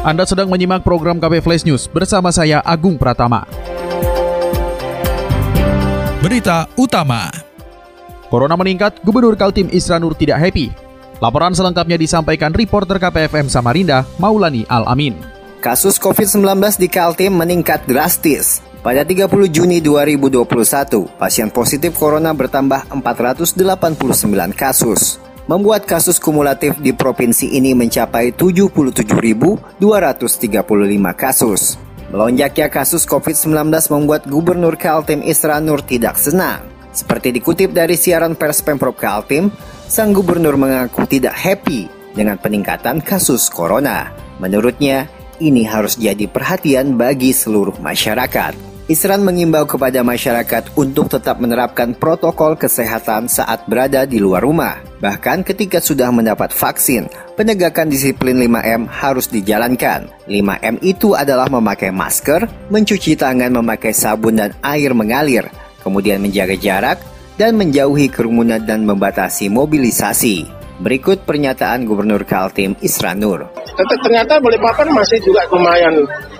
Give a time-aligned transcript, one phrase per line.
[0.00, 3.44] Anda sedang menyimak program KP Flash News bersama saya Agung Pratama.
[6.24, 7.28] Berita utama.
[8.32, 10.72] Corona meningkat, Gubernur Kaltim Isra Nur tidak happy.
[11.20, 15.20] Laporan selengkapnya disampaikan reporter KPFM Samarinda, Maulani Al-Amin.
[15.60, 18.64] Kasus COVID-19 di Kaltim meningkat drastis.
[18.80, 23.52] Pada 30 Juni 2021, pasien positif corona bertambah 489
[24.56, 29.82] kasus membuat kasus kumulatif di provinsi ini mencapai 77.235
[31.18, 31.74] kasus.
[32.14, 36.62] Melonjaknya kasus COVID-19 membuat Gubernur Kaltim Isra Nur tidak senang.
[36.94, 39.50] Seperti dikutip dari siaran pers Pemprov Kaltim,
[39.90, 44.10] sang gubernur mengaku tidak happy dengan peningkatan kasus corona.
[44.38, 45.10] Menurutnya,
[45.42, 48.69] ini harus jadi perhatian bagi seluruh masyarakat.
[48.90, 54.82] Isran mengimbau kepada masyarakat untuk tetap menerapkan protokol kesehatan saat berada di luar rumah.
[54.98, 57.06] Bahkan ketika sudah mendapat vaksin,
[57.38, 60.10] penegakan disiplin 5M harus dijalankan.
[60.26, 65.46] 5M itu adalah memakai masker, mencuci tangan memakai sabun dan air mengalir,
[65.86, 66.98] kemudian menjaga jarak,
[67.38, 70.50] dan menjauhi kerumunan dan membatasi mobilisasi.
[70.82, 73.59] Berikut pernyataan Gubernur Kaltim Isra Nur.
[73.88, 75.94] Ternyata Balikpapan masih juga lumayan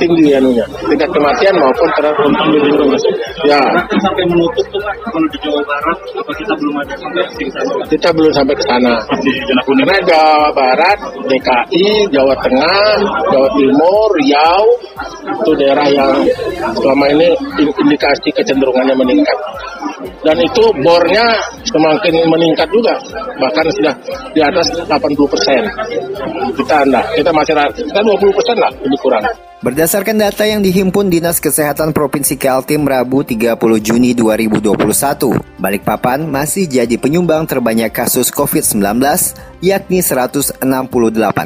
[0.00, 2.16] tinggi anunya, tingkat kematian maupun terhadap
[3.42, 3.60] Ya.
[4.00, 7.24] Sampai menutup tuh menuju Jawa Barat, apa kita belum ada sampai?
[7.90, 8.94] Kita belum sampai ke sana.
[9.62, 12.90] Karena Jawa Barat, DKI, Jawa Tengah,
[13.28, 14.64] Jawa Timur, Riau,
[15.42, 16.12] itu daerah yang
[16.78, 19.38] selama ini indikasi kecenderungannya meningkat
[20.22, 21.26] dan itu bornya
[21.66, 22.94] semakin meningkat juga
[23.38, 23.94] bahkan sudah
[24.32, 25.62] di atas 80 persen.
[26.56, 29.24] Kita anda kita masih kita 20 persen lah lebih kurang.
[29.62, 36.98] Berdasarkan data yang dihimpun Dinas Kesehatan Provinsi Kaltim Rabu 30 Juni 2021, Balikpapan masih jadi
[36.98, 38.82] penyumbang terbanyak kasus COVID-19,
[39.62, 40.58] yakni 168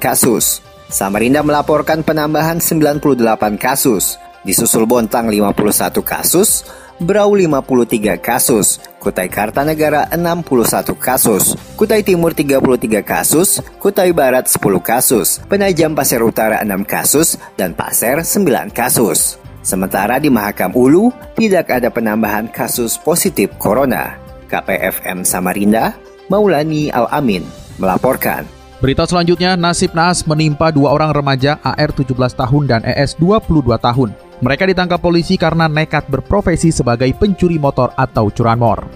[0.00, 0.64] kasus.
[0.88, 6.64] Samarinda melaporkan penambahan 98 kasus, disusul Bontang 51 kasus,
[6.98, 15.38] Berau 53 kasus, Kutai Kartanegara 61 kasus, Kutai Timur 33 kasus, Kutai Barat 10 kasus,
[15.46, 19.38] Penajam Pasir Utara 6 kasus, dan Pasir 9 kasus.
[19.62, 24.18] Sementara di Mahakam Ulu tidak ada penambahan kasus positif corona.
[24.50, 25.94] KPFM Samarinda,
[26.26, 27.46] Maulani Al-Amin
[27.78, 28.42] melaporkan.
[28.82, 34.27] Berita selanjutnya, nasib naas menimpa dua orang remaja AR 17 tahun dan ES 22 tahun.
[34.38, 38.86] Mereka ditangkap polisi karena nekat berprofesi sebagai pencuri motor atau curanmor.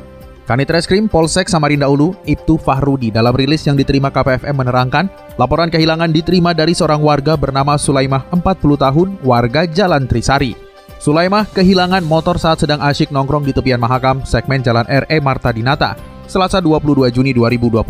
[0.47, 5.07] Kanit Reskrim Polsek Samarinda Ulu, Ibtu Fahrudi dalam rilis yang diterima KPFM menerangkan,
[5.39, 10.55] laporan kehilangan diterima dari seorang warga bernama Sulaimah 40 tahun, warga Jalan Trisari.
[11.03, 15.99] Sulaimah kehilangan motor saat sedang asyik nongkrong di tepian Mahakam, segmen Jalan RE Marta Dinata,
[16.31, 17.83] Selasa 22 Juni 2021.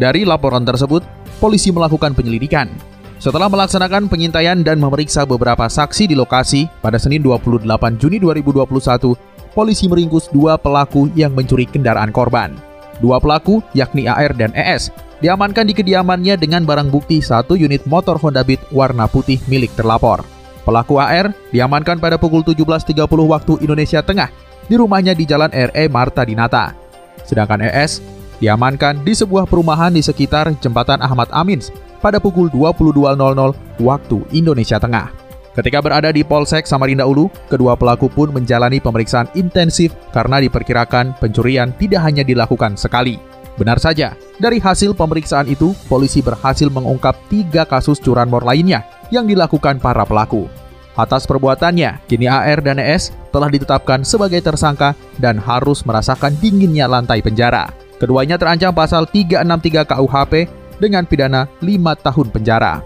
[0.00, 1.04] Dari laporan tersebut,
[1.36, 2.93] polisi melakukan penyelidikan.
[3.24, 7.64] Setelah melaksanakan pengintaian dan memeriksa beberapa saksi di lokasi, pada Senin 28
[7.96, 9.16] Juni 2021,
[9.56, 12.52] polisi meringkus dua pelaku yang mencuri kendaraan korban.
[13.00, 14.92] Dua pelaku, yakni AR dan ES,
[15.24, 20.20] diamankan di kediamannya dengan barang bukti satu unit motor Honda Beat warna putih milik terlapor.
[20.68, 24.28] Pelaku AR diamankan pada pukul 17.30 waktu Indonesia Tengah
[24.68, 26.76] di rumahnya di Jalan RE Marta Dinata.
[27.24, 28.04] Sedangkan ES
[28.36, 31.72] diamankan di sebuah perumahan di sekitar Jembatan Ahmad Amins
[32.04, 35.08] pada pukul 22.00 waktu Indonesia Tengah.
[35.56, 41.72] Ketika berada di Polsek Samarinda Ulu, kedua pelaku pun menjalani pemeriksaan intensif karena diperkirakan pencurian
[41.80, 43.16] tidak hanya dilakukan sekali.
[43.54, 48.82] Benar saja, dari hasil pemeriksaan itu, polisi berhasil mengungkap tiga kasus curanmor lainnya
[49.14, 50.50] yang dilakukan para pelaku.
[50.98, 57.22] Atas perbuatannya, kini AR dan ES telah ditetapkan sebagai tersangka dan harus merasakan dinginnya lantai
[57.22, 57.70] penjara.
[58.02, 60.32] Keduanya terancam pasal 363 KUHP
[60.78, 62.84] dengan pidana 5 tahun penjara.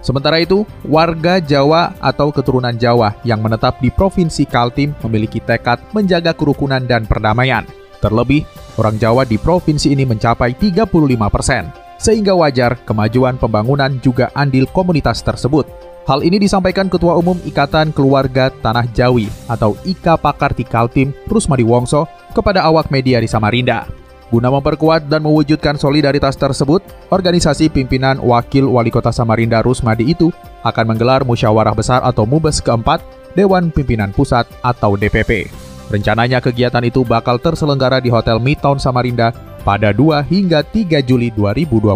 [0.00, 6.32] Sementara itu, warga Jawa atau keturunan Jawa yang menetap di Provinsi Kaltim memiliki tekad menjaga
[6.32, 7.68] kerukunan dan perdamaian.
[8.00, 8.48] Terlebih,
[8.80, 10.88] orang Jawa di provinsi ini mencapai 35
[11.28, 11.68] persen,
[12.00, 15.68] sehingga wajar kemajuan pembangunan juga andil komunitas tersebut.
[16.08, 22.08] Hal ini disampaikan Ketua Umum Ikatan Keluarga Tanah Jawi atau IKA Pakarti Kaltim, Rusmadi Wongso,
[22.32, 23.84] kepada awak media di Samarinda.
[24.30, 30.30] Guna memperkuat dan mewujudkan solidaritas tersebut, organisasi pimpinan Wakil Wali Kota Samarinda Rusmadi itu
[30.62, 33.02] akan menggelar musyawarah besar atau mubes keempat
[33.34, 35.50] Dewan Pimpinan Pusat atau DPP.
[35.90, 39.34] Rencananya kegiatan itu bakal terselenggara di Hotel Midtown Samarinda
[39.66, 41.90] pada 2 hingga 3 Juli 2021.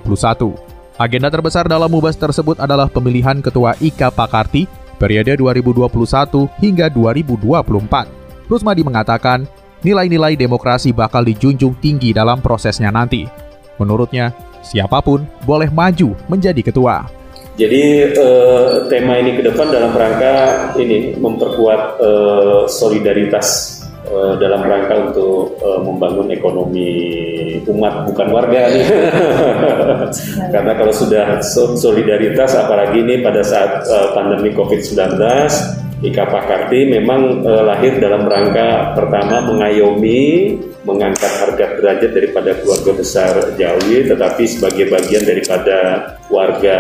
[0.99, 4.67] Agenda terbesar dalam mubes tersebut adalah pemilihan Ketua IKA Pakarti
[4.99, 5.87] periode 2021
[6.59, 8.51] hingga 2024.
[8.51, 9.47] Rusmadi mengatakan,
[9.85, 13.29] nilai-nilai demokrasi bakal dijunjung tinggi dalam prosesnya nanti.
[13.77, 14.33] Menurutnya,
[14.65, 17.07] siapa pun boleh maju menjadi ketua.
[17.55, 20.35] Jadi eh, tema ini ke depan dalam rangka
[20.75, 26.93] ini memperkuat eh, solidaritas Eh, dalam rangka untuk uh, membangun ekonomi
[27.65, 28.85] umat bukan warga nih.
[30.53, 31.41] Karena kalau sudah
[31.73, 35.17] solidaritas apalagi ini pada saat uh, pandemi Covid-19
[36.03, 43.33] Ika Pakarti memang uh, lahir dalam rangka pertama mengayomi, mengangkat harga derajat daripada keluarga besar
[43.55, 45.79] Jawi, tetapi sebagai bagian daripada
[46.27, 46.79] warga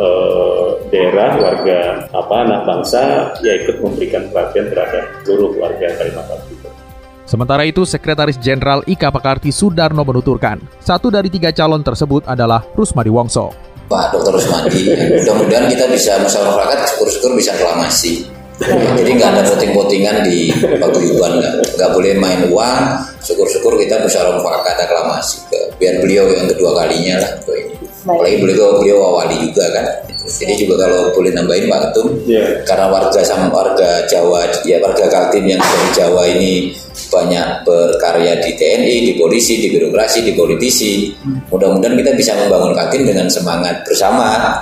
[0.00, 3.02] uh, daerah, warga apa anak bangsa,
[3.44, 6.72] ya ikut memberikan perhatian terhadap seluruh warga Kalimantan Timur.
[7.24, 13.12] Sementara itu, Sekretaris Jenderal Ika Pakarti Sudarno menuturkan, satu dari tiga calon tersebut adalah Rusmadi
[13.12, 13.52] Wongso.
[13.84, 14.40] Pak Dr.
[14.40, 14.88] Rusmadi,
[15.20, 18.33] mudah-mudahan kita bisa musyawarah syukur-syukur bisa reklamasi
[18.98, 22.82] jadi nggak ada voting-votingan di paguyuban nggak nggak boleh main uang.
[23.24, 25.42] Syukur-syukur kita bisa mufakat aklamasi.
[25.80, 27.74] Biar beliau yang kedua kalinya lah ke ini.
[28.04, 29.86] Apalagi beliau beliau awali juga kan.
[30.24, 32.64] Jadi juga kalau boleh nambahin Pak Ketum, yeah.
[32.64, 36.72] karena warga sama warga Jawa, ya warga Kaltim yang dari Jawa ini
[37.12, 41.12] banyak berkarya di TNI, di polisi, di birokrasi, di politisi.
[41.52, 44.56] Mudah-mudahan kita bisa membangun Kaltim dengan semangat bersama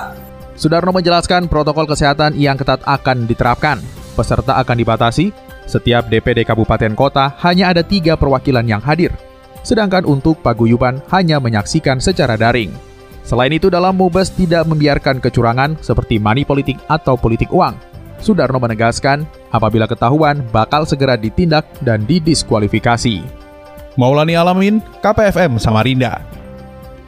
[0.62, 3.82] Sudarno menjelaskan protokol kesehatan yang ketat akan diterapkan.
[4.14, 5.34] Peserta akan dibatasi,
[5.66, 9.10] setiap DPD Kabupaten Kota hanya ada tiga perwakilan yang hadir,
[9.66, 12.70] sedangkan untuk paguyuban hanya menyaksikan secara daring.
[13.26, 17.74] Selain itu, dalam Mubes tidak membiarkan kecurangan seperti money politik atau politik uang.
[18.22, 23.18] Sudarno menegaskan, apabila ketahuan bakal segera ditindak dan didiskualifikasi.
[23.98, 26.41] Maulani Alamin, KPFM Samarinda.